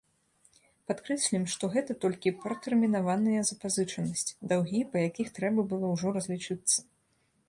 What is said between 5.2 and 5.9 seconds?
трэба было